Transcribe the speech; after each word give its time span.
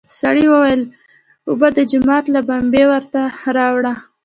سړي 0.19 0.45
وويل: 0.49 0.81
اوبه 1.49 1.67
د 1.77 1.79
جومات 1.91 2.25
له 2.33 2.41
بمبې 2.47 2.83
ورته 2.91 3.21
راوړه! 3.57 3.93